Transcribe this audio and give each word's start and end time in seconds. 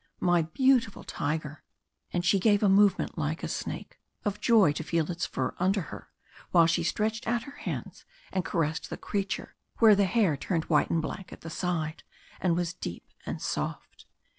My 0.19 0.41
beautiful 0.41 1.03
tiger!" 1.03 1.61
And 2.11 2.25
she 2.25 2.39
gave 2.39 2.63
a 2.63 2.67
movement 2.69 3.19
like 3.19 3.43
a 3.43 3.47
snake, 3.47 3.99
of 4.25 4.41
joy 4.41 4.71
to 4.71 4.83
feel 4.83 5.11
its 5.11 5.27
fur 5.27 5.53
under 5.59 5.81
her, 5.93 6.09
while 6.49 6.65
she 6.65 6.81
stretched 6.81 7.27
out 7.27 7.43
her 7.43 7.51
hands 7.57 8.03
and 8.33 8.43
caressed 8.43 8.89
the 8.89 8.97
creature 8.97 9.55
where 9.77 9.93
the 9.93 10.05
hair 10.05 10.35
turned 10.35 10.65
white 10.65 10.89
and 10.89 11.03
black 11.03 11.31
at 11.31 11.41
the 11.41 11.51
side, 11.51 12.01
and 12.39 12.55
was 12.55 12.73
deep 12.73 13.13
and 13.27 13.43
soft. 13.43 14.07